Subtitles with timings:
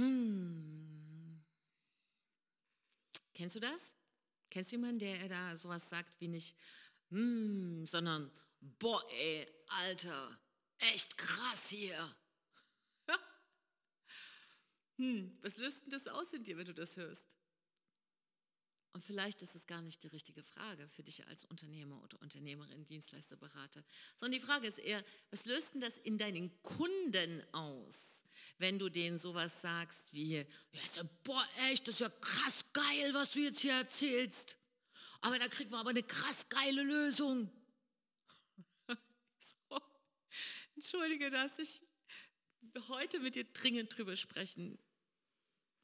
[0.00, 1.44] Hm.
[3.34, 3.92] Kennst du das?
[4.50, 6.56] Kennst du jemanden, der da sowas sagt wie nicht,
[7.10, 8.30] hm, sondern,
[8.60, 10.40] boah, ey, Alter,
[10.78, 12.16] echt krass hier.
[14.96, 17.36] hm, was löst denn das aus in dir, wenn du das hörst?
[18.92, 22.84] Und vielleicht ist es gar nicht die richtige Frage für dich als Unternehmer oder Unternehmerin,
[22.86, 23.84] Dienstleister, Berater,
[24.16, 28.24] sondern die Frage ist eher, was löst denn das in deinen Kunden aus,
[28.58, 30.44] wenn du denen sowas sagst wie, ja,
[30.96, 34.58] ja, boah, echt, das ist ja krass geil, was du jetzt hier erzählst.
[35.20, 37.50] Aber da kriegen wir aber eine krass geile Lösung.
[38.88, 39.80] so.
[40.74, 41.82] Entschuldige, dass ich
[42.88, 44.78] heute mit dir dringend drüber sprechen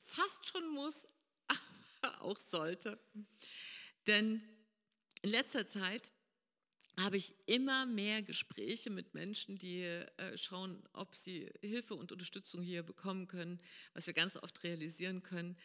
[0.07, 1.07] fast schon muss,
[2.21, 2.99] auch sollte.
[4.07, 4.43] Denn
[5.23, 6.13] in letzter Zeit
[6.99, 12.63] habe ich immer mehr Gespräche mit Menschen, die äh, schauen, ob sie Hilfe und Unterstützung
[12.63, 13.61] hier bekommen können,
[13.93, 15.59] was wir ganz oft realisieren können.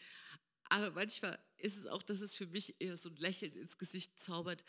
[0.65, 4.19] Aber manchmal ist es auch, dass es für mich eher so ein Lächeln ins Gesicht
[4.19, 4.63] zaubert,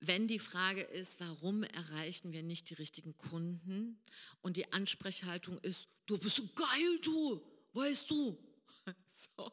[0.00, 4.00] wenn die Frage ist, warum erreichen wir nicht die richtigen Kunden
[4.42, 7.42] und die Ansprechhaltung ist, du bist so geil, du,
[7.72, 8.38] weißt du.
[9.10, 9.52] So.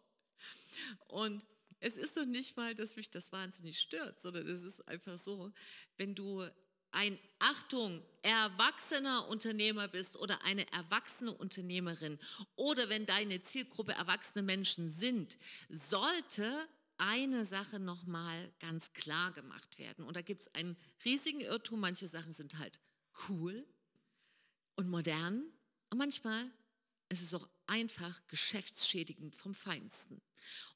[1.07, 1.45] Und
[1.79, 5.51] es ist doch nicht mal, dass mich das wahnsinnig stört, sondern es ist einfach so,
[5.97, 6.47] wenn du
[6.91, 12.17] ein Achtung, erwachsener Unternehmer bist oder eine erwachsene Unternehmerin
[12.55, 15.37] oder wenn deine Zielgruppe erwachsene Menschen sind,
[15.69, 16.67] sollte
[16.97, 20.05] eine Sache nochmal ganz klar gemacht werden.
[20.05, 21.81] Und da gibt es einen riesigen Irrtum.
[21.81, 22.79] Manche Sachen sind halt
[23.27, 23.67] cool
[24.75, 25.43] und modern
[25.89, 26.49] und manchmal
[27.09, 30.21] ist es auch einfach geschäftsschädigend vom Feinsten.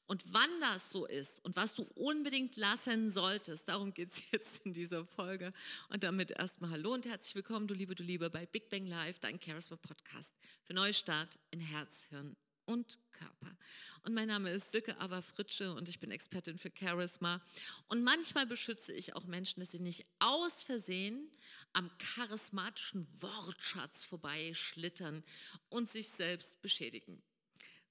[0.07, 4.65] Und wann das so ist und was du unbedingt lassen solltest, darum geht es jetzt
[4.65, 5.51] in dieser Folge.
[5.89, 9.19] Und damit erstmal Hallo und herzlich willkommen, du Liebe, du Liebe, bei Big Bang Live,
[9.19, 12.35] dein Charisma Podcast für Neustart in Herz, Hirn
[12.65, 13.57] und Körper.
[14.03, 17.41] Und mein Name ist Silke Ava Fritsche und ich bin Expertin für Charisma.
[17.87, 21.31] Und manchmal beschütze ich auch Menschen, dass sie nicht aus Versehen
[21.73, 25.23] am charismatischen Wortschatz vorbeischlittern
[25.69, 27.21] und sich selbst beschädigen.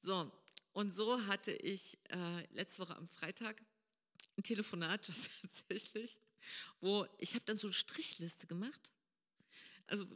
[0.00, 0.30] So,
[0.72, 3.60] und so hatte ich äh, letzte Woche am Freitag
[4.36, 5.06] ein Telefonat
[5.42, 6.18] tatsächlich,
[6.80, 8.92] wo ich habe dann so eine Strichliste gemacht.
[9.86, 10.06] Also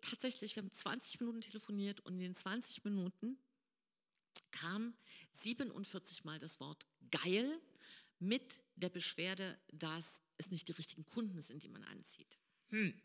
[0.00, 3.38] tatsächlich, wir haben 20 Minuten telefoniert und in den 20 Minuten
[4.50, 4.94] kam
[5.32, 7.60] 47 Mal das Wort geil
[8.18, 12.36] mit der Beschwerde, dass es nicht die richtigen Kunden sind, die man anzieht.
[12.68, 13.00] Hm.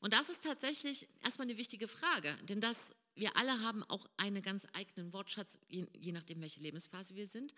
[0.00, 4.42] Und das ist tatsächlich erstmal eine wichtige Frage, denn das, wir alle haben auch einen
[4.42, 7.54] ganz eigenen Wortschatz, je, je nachdem, welche Lebensphase wir sind,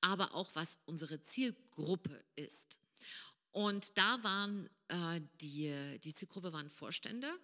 [0.00, 2.78] aber auch was unsere Zielgruppe ist.
[3.50, 7.34] Und da waren äh, die, die Zielgruppe waren Vorstände,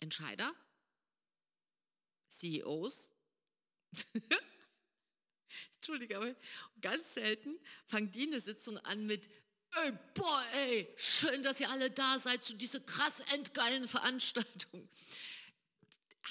[0.00, 0.54] Entscheider,
[2.28, 3.10] CEOs,
[5.76, 6.34] Entschuldige, aber
[6.80, 9.30] ganz selten fangen die eine Sitzung an mit
[9.72, 14.88] Ey, boah, ey, schön, dass ihr alle da seid zu dieser krass endgeilen Veranstaltung.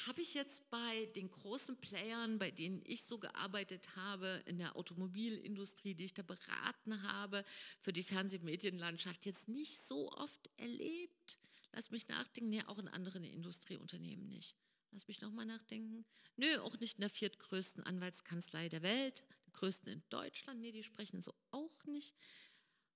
[0.03, 4.75] Habe ich jetzt bei den großen Playern, bei denen ich so gearbeitet habe, in der
[4.75, 7.45] Automobilindustrie, die ich da beraten habe,
[7.79, 11.39] für die Fernsehmedienlandschaft, jetzt nicht so oft erlebt?
[11.71, 14.55] Lass mich nachdenken, nee, auch in anderen Industrieunternehmen nicht.
[14.91, 16.05] Lass mich nochmal nachdenken.
[16.35, 20.59] Nö, auch nicht in der viertgrößten Anwaltskanzlei der Welt, der größten in Deutschland.
[20.59, 22.15] Nee, die sprechen so auch nicht.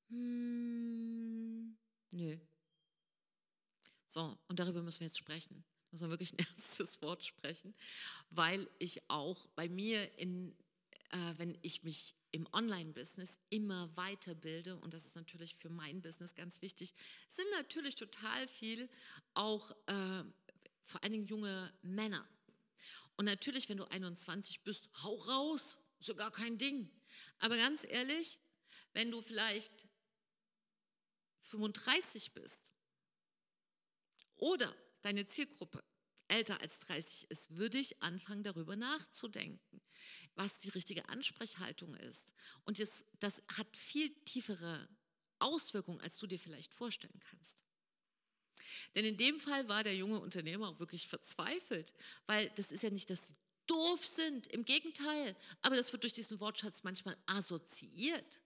[0.10, 1.78] Hm,
[2.12, 2.38] nö.
[4.06, 5.64] So, und darüber müssen wir jetzt sprechen.
[5.92, 7.74] Muss man wirklich ein ernstes Wort sprechen,
[8.30, 10.56] weil ich auch bei mir in,
[11.12, 16.36] äh, wenn ich mich im Online-Business immer weiterbilde, und das ist natürlich für mein Business
[16.36, 16.94] ganz wichtig,
[17.28, 18.90] sind natürlich total viel
[19.34, 20.24] auch äh,
[20.84, 22.28] vor allen Dingen junge Männer.
[23.16, 26.90] Und natürlich, wenn du 21 bist, hau raus, ist ja gar kein Ding.
[27.40, 28.40] Aber ganz ehrlich,
[28.94, 29.88] wenn du vielleicht
[31.44, 32.74] 35 bist
[34.36, 35.84] oder deine Zielgruppe
[36.28, 39.81] älter als 30 ist, würde ich anfangen, darüber nachzudenken,
[40.36, 42.34] was die richtige Ansprechhaltung ist.
[42.66, 44.88] Und das, das hat viel tiefere
[45.40, 47.63] Auswirkungen, als du dir vielleicht vorstellen kannst.
[48.96, 51.94] Denn in dem Fall war der junge Unternehmer auch wirklich verzweifelt,
[52.25, 53.36] weil das ist ja nicht, dass sie
[53.66, 58.42] doof sind, im Gegenteil, aber das wird durch diesen Wortschatz manchmal assoziiert.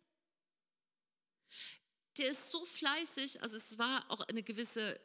[2.17, 4.99] Der ist so fleißig, also es war auch eine gewisse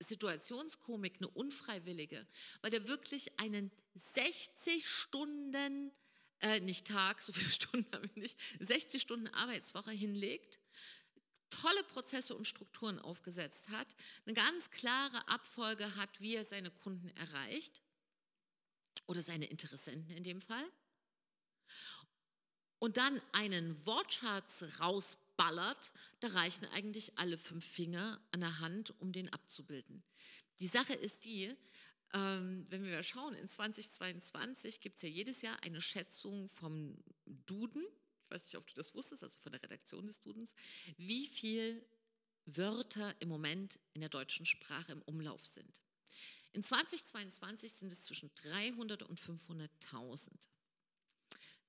[0.00, 2.26] Situationskomik, eine unfreiwillige,
[2.60, 5.90] weil der wirklich einen 60 Stunden,
[6.40, 10.58] äh, nicht Tag, so viele Stunden habe ich nicht, 60 Stunden Arbeitswoche hinlegt
[11.50, 13.94] tolle Prozesse und Strukturen aufgesetzt hat,
[14.26, 17.80] eine ganz klare Abfolge hat, wie er seine Kunden erreicht
[19.06, 20.64] oder seine Interessenten in dem Fall.
[22.78, 24.64] Und dann einen Wortschatz
[25.38, 30.02] rausballert, da reichen eigentlich alle fünf Finger an der Hand, um den abzubilden.
[30.60, 31.54] Die Sache ist die,
[32.12, 37.84] ähm, wenn wir schauen, in 2022 gibt es ja jedes Jahr eine Schätzung vom Duden,
[38.24, 40.54] ich weiß nicht, ob du das wusstest, also von der Redaktion des Dudens,
[40.96, 41.84] wie viel
[42.44, 45.80] Wörter im Moment in der deutschen Sprache im Umlauf sind.
[46.52, 50.30] In 2022 sind es zwischen 300 und 500.000.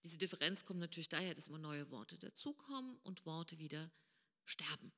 [0.04, 3.92] Diese Differenz kommt natürlich daher, dass immer neue Worte dazukommen und Worte wieder
[4.46, 4.92] sterben.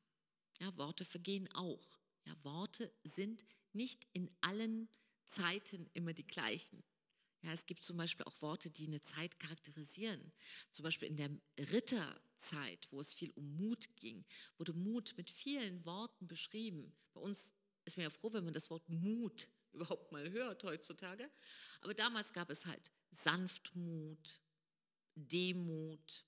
[0.60, 2.00] Ja, Worte vergehen auch.
[2.26, 3.44] Ja, Worte sind
[3.74, 4.90] nicht in allen
[5.28, 6.84] Zeiten immer die gleichen.
[7.42, 10.32] Ja, es gibt zum Beispiel auch Worte, die eine Zeit charakterisieren.
[10.70, 14.24] Zum Beispiel in der Ritterzeit, wo es viel um Mut ging,
[14.58, 16.96] wurde Mut mit vielen Worten beschrieben.
[17.14, 17.54] Bei uns
[17.86, 21.32] ist man ja froh, wenn man das Wort Mut überhaupt mal hört heutzutage.
[21.82, 24.42] Aber damals gab es halt Sanftmut,
[25.16, 26.26] Demut,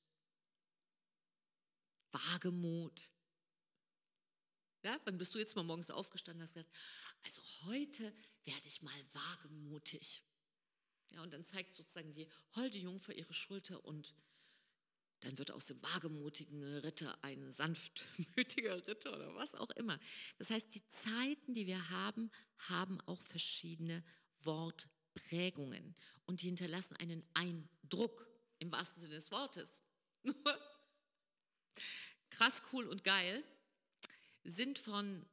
[2.12, 3.10] Wagemut.
[4.84, 6.76] Ja, wann bist du jetzt mal morgens aufgestanden und hast gesagt,
[7.24, 8.14] also heute
[8.44, 10.24] werde ich mal wagemutig.
[11.10, 14.14] Ja, und dann zeigt sozusagen die holde Jungfer ihre Schulter und
[15.22, 19.98] dann wird aus dem wagemutigen Ritter ein sanftmütiger Ritter oder was auch immer.
[20.38, 24.04] Das heißt, die Zeiten, die wir haben, haben auch verschiedene
[24.42, 25.96] Wortprägungen
[26.26, 28.33] und die hinterlassen einen Eindruck
[28.64, 29.82] im wahrsten Sinne des Wortes.
[32.32, 33.44] Krass, cool und geil
[34.44, 35.26] sind von,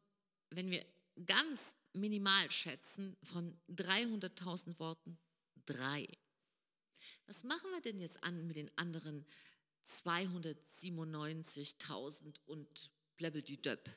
[0.50, 0.84] wenn wir
[1.24, 5.18] ganz minimal schätzen, von 300.000 Worten
[5.66, 6.08] drei.
[7.26, 9.26] Was machen wir denn jetzt an mit den anderen
[9.86, 13.90] 297.000 und blebbel-die-döpp?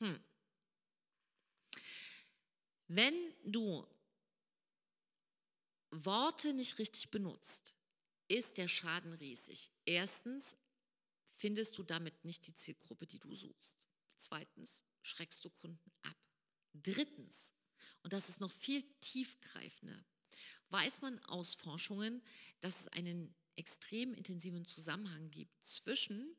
[0.00, 0.18] Hm.
[2.88, 3.14] Wenn
[3.44, 3.86] du
[5.90, 7.74] Worte nicht richtig benutzt,
[8.28, 9.70] ist der Schaden riesig.
[9.84, 10.56] Erstens
[11.34, 13.78] findest du damit nicht die Zielgruppe, die du suchst.
[14.16, 16.16] Zweitens schreckst du Kunden ab.
[16.72, 17.52] Drittens,
[18.02, 20.04] und das ist noch viel tiefgreifender,
[20.68, 22.22] weiß man aus Forschungen,
[22.60, 26.36] dass es einen extrem intensiven Zusammenhang gibt zwischen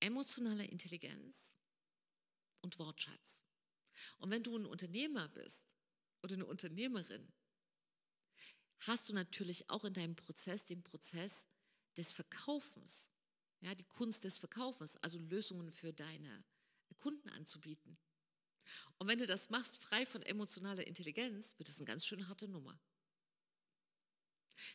[0.00, 1.54] emotionaler Intelligenz
[2.60, 3.42] und Wortschatz.
[4.18, 5.68] Und wenn du ein Unternehmer bist
[6.22, 7.32] oder eine Unternehmerin,
[8.86, 11.46] hast du natürlich auch in deinem Prozess den Prozess
[11.96, 13.10] des Verkaufens,
[13.60, 16.44] ja, die Kunst des Verkaufens, also Lösungen für deine
[16.98, 17.98] Kunden anzubieten.
[18.98, 22.48] Und wenn du das machst, frei von emotionaler Intelligenz, wird es eine ganz schön harte
[22.48, 22.78] Nummer.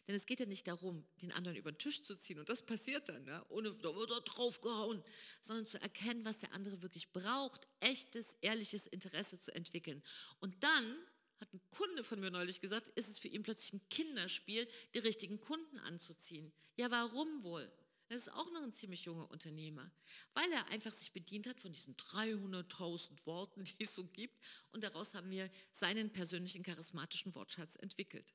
[0.07, 2.65] Denn es geht ja nicht darum, den anderen über den Tisch zu ziehen und das
[2.65, 5.03] passiert dann, ja, ohne da wird draufgehauen,
[5.41, 10.03] sondern zu erkennen, was der andere wirklich braucht, echtes, ehrliches Interesse zu entwickeln.
[10.39, 10.97] Und dann
[11.39, 14.99] hat ein Kunde von mir neulich gesagt, ist es für ihn plötzlich ein Kinderspiel, die
[14.99, 16.51] richtigen Kunden anzuziehen.
[16.75, 17.71] Ja, warum wohl?
[18.09, 19.91] Das ist auch noch ein ziemlich junger Unternehmer,
[20.33, 24.39] weil er einfach sich bedient hat von diesen 300.000 Worten, die es so gibt.
[24.71, 28.33] Und daraus haben wir seinen persönlichen charismatischen Wortschatz entwickelt.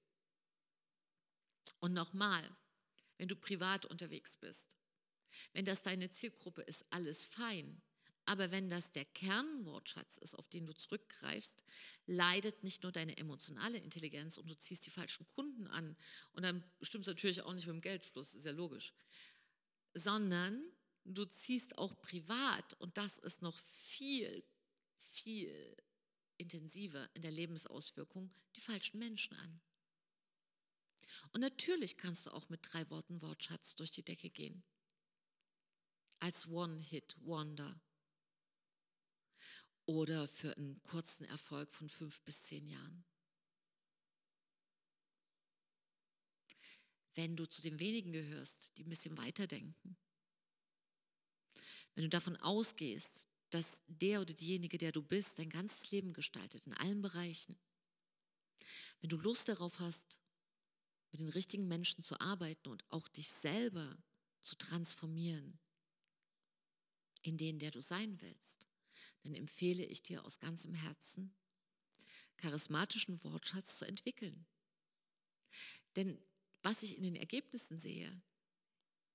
[1.81, 2.49] Und nochmal,
[3.16, 4.76] wenn du privat unterwegs bist,
[5.54, 7.81] wenn das deine Zielgruppe ist, alles fein.
[8.32, 11.62] Aber wenn das der Kernwortschatz ist, auf den du zurückgreifst,
[12.07, 15.99] leidet nicht nur deine emotionale Intelligenz und du ziehst die falschen Kunden an.
[16.33, 18.95] Und dann stimmt es natürlich auch nicht mit dem Geldfluss, ist ja logisch.
[19.92, 20.64] Sondern
[21.04, 24.42] du ziehst auch privat, und das ist noch viel,
[24.97, 25.76] viel
[26.38, 29.61] intensiver in der Lebensauswirkung, die falschen Menschen an.
[31.33, 34.64] Und natürlich kannst du auch mit drei Worten Wortschatz durch die Decke gehen.
[36.18, 37.78] Als One-Hit-Wonder
[39.87, 43.05] oder für einen kurzen Erfolg von fünf bis zehn Jahren.
[47.15, 49.97] Wenn du zu den wenigen gehörst, die ein bisschen weiterdenken,
[51.95, 56.67] wenn du davon ausgehst, dass der oder diejenige, der du bist, dein ganzes Leben gestaltet,
[56.67, 57.59] in allen Bereichen,
[59.01, 60.21] wenn du Lust darauf hast,
[61.11, 64.03] mit den richtigen Menschen zu arbeiten und auch dich selber
[64.41, 65.61] zu transformieren
[67.21, 68.67] in den, der du sein willst,
[69.23, 71.35] dann empfehle ich dir aus ganzem Herzen,
[72.37, 74.47] charismatischen Wortschatz zu entwickeln.
[75.97, 76.19] Denn
[76.62, 78.23] was ich in den Ergebnissen sehe,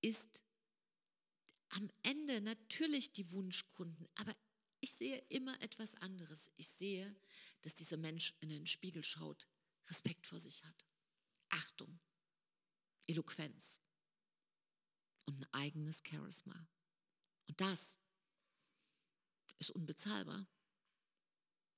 [0.02, 0.44] ist
[1.70, 4.36] am Ende natürlich die Wunschkunden, aber
[4.80, 6.52] ich sehe immer etwas anderes.
[6.56, 7.16] Ich sehe,
[7.62, 9.48] dass dieser Mensch in den Spiegel schaut,
[9.88, 10.86] Respekt vor sich hat,
[11.50, 12.00] Achtung,
[13.08, 13.80] Eloquenz
[15.26, 16.68] und ein eigenes Charisma.
[17.48, 17.98] Und das
[19.60, 20.48] ist unbezahlbar.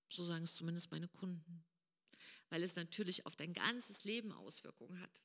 [0.10, 1.66] So sagen es zumindest meine Kunden.
[2.50, 5.22] weil es natürlich auf dein ganzes Leben Auswirkungen hat.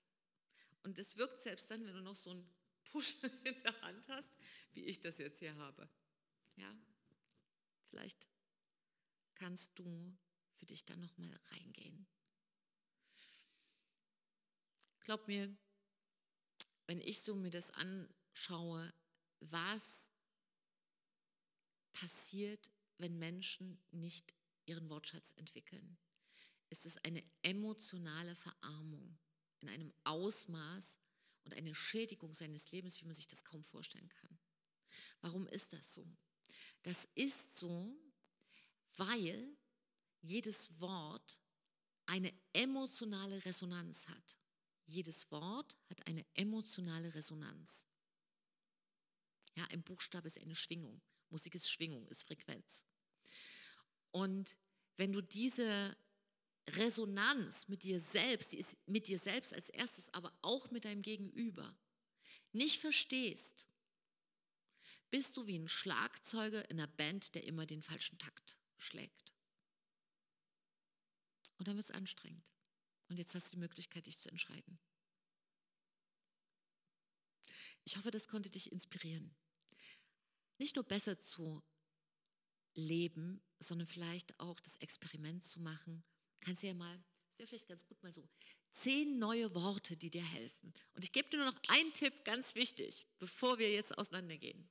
[0.82, 4.32] Und es wirkt selbst dann, wenn du noch so einen Push in der Hand hast,
[4.72, 5.88] wie ich das jetzt hier habe.
[6.56, 6.76] Ja,
[7.88, 8.28] vielleicht
[9.34, 10.16] kannst du
[10.54, 12.06] für dich dann noch mal reingehen.
[15.00, 15.54] Glaub mir,
[16.86, 18.92] wenn ich so mir das anschaue,
[19.40, 20.12] was
[21.94, 24.34] passiert, wenn Menschen nicht
[24.66, 25.98] ihren Wortschatz entwickeln,
[26.70, 29.18] ist es eine emotionale Verarmung
[29.60, 30.98] in einem Ausmaß
[31.44, 34.38] und eine Schädigung seines Lebens, wie man sich das kaum vorstellen kann.
[35.20, 36.06] Warum ist das so?
[36.82, 37.96] Das ist so,
[38.96, 39.56] weil
[40.20, 41.40] jedes Wort
[42.06, 44.38] eine emotionale Resonanz hat.
[44.86, 47.88] Jedes Wort hat eine emotionale Resonanz.
[49.54, 51.00] Ja, ein Buchstabe ist eine Schwingung.
[51.30, 52.84] Musik ist Schwingung, ist Frequenz.
[54.10, 54.56] Und
[54.96, 55.96] wenn du diese
[56.68, 61.02] Resonanz mit dir selbst, die ist mit dir selbst als erstes, aber auch mit deinem
[61.02, 61.76] Gegenüber,
[62.52, 63.66] nicht verstehst,
[65.10, 69.34] bist du wie ein Schlagzeuger in einer Band, der immer den falschen Takt schlägt.
[71.58, 72.50] Und dann wird es anstrengend.
[73.08, 74.78] Und jetzt hast du die Möglichkeit, dich zu entscheiden.
[77.84, 79.34] Ich hoffe, das konnte dich inspirieren.
[80.64, 81.62] Nicht nur besser zu
[82.72, 86.02] leben, sondern vielleicht auch das Experiment zu machen.
[86.40, 88.26] Kannst du ja mal, es wäre vielleicht ganz gut mal so,
[88.72, 90.72] zehn neue Worte, die dir helfen.
[90.94, 94.66] Und ich gebe dir nur noch einen Tipp, ganz wichtig, bevor wir jetzt auseinandergehen.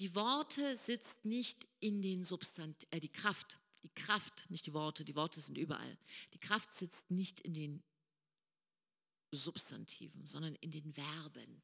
[0.00, 5.02] Die Worte sitzt nicht in den Substant, äh, die Kraft die Kraft, nicht die Worte,
[5.02, 5.98] die Worte sind überall.
[6.34, 7.82] Die Kraft sitzt nicht in den
[9.32, 11.62] Substantiven, sondern in den Verben.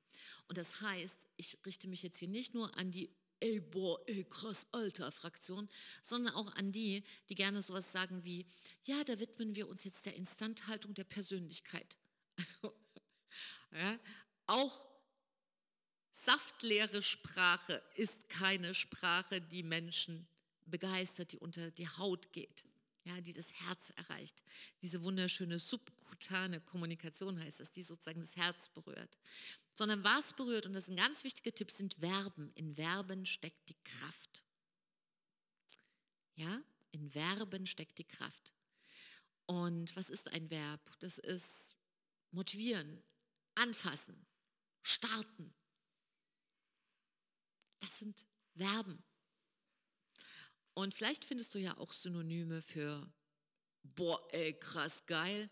[0.48, 3.10] Und das heißt, ich richte mich jetzt hier nicht nur an die
[3.40, 5.68] ey, boah, ey, krass, alter Fraktion,
[6.02, 8.46] sondern auch an die, die gerne sowas sagen wie,
[8.84, 11.96] ja, da widmen wir uns jetzt der Instandhaltung der Persönlichkeit.
[12.38, 12.72] Also,
[13.72, 13.98] ja,
[14.46, 14.88] auch
[16.10, 20.28] saftleere Sprache ist keine Sprache, die Menschen
[20.66, 22.64] begeistert, die unter die Haut geht,
[23.04, 24.44] ja, die das Herz erreicht.
[24.82, 25.58] Diese wunderschöne
[26.18, 29.18] subkutane Kommunikation heißt das, die sozusagen das Herz berührt.
[29.76, 32.52] Sondern was berührt, und das ist ein ganz wichtiger Tipp, sind Verben.
[32.54, 34.44] In Verben steckt die Kraft.
[36.34, 38.52] Ja, in Verben steckt die Kraft.
[39.46, 40.80] Und was ist ein Verb?
[41.00, 41.76] Das ist
[42.32, 43.02] motivieren,
[43.54, 44.26] anfassen,
[44.82, 45.54] starten.
[47.80, 49.02] Das sind Verben.
[50.74, 53.10] Und vielleicht findest du ja auch Synonyme für
[53.82, 55.50] boah, ey, krass geil.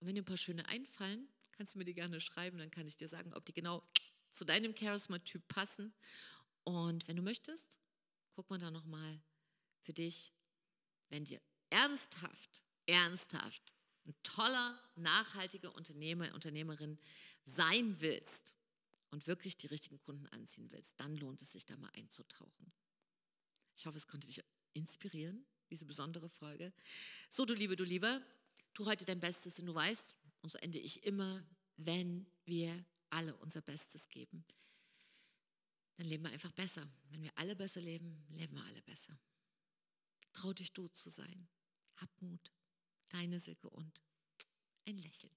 [0.00, 2.86] Und wenn dir ein paar schöne einfallen, kannst du mir die gerne schreiben, dann kann
[2.86, 3.82] ich dir sagen, ob die genau
[4.30, 5.94] zu deinem Charisma-Typ passen.
[6.64, 7.78] Und wenn du möchtest,
[8.32, 9.20] guck mal da nochmal
[9.80, 10.32] für dich,
[11.08, 11.40] wenn dir
[11.70, 13.74] ernsthaft, ernsthaft
[14.06, 16.98] ein toller, nachhaltiger Unternehmer, Unternehmerin
[17.44, 18.54] sein willst
[19.10, 22.72] und wirklich die richtigen Kunden anziehen willst, dann lohnt es sich da mal einzutauchen.
[23.76, 26.72] Ich hoffe, es konnte dich inspirieren, diese besondere Folge.
[27.28, 28.22] So, du Liebe, du Lieber,
[28.78, 31.44] tu heute dein Bestes, denn du weißt, und so ende ich immer,
[31.78, 34.44] wenn wir alle unser Bestes geben,
[35.96, 36.88] dann leben wir einfach besser.
[37.08, 39.18] Wenn wir alle besser leben, leben wir alle besser.
[40.32, 41.48] Trau dich du zu sein.
[41.96, 42.52] Hab Mut.
[43.08, 44.00] Deine Silke und
[44.86, 45.34] ein Lächeln.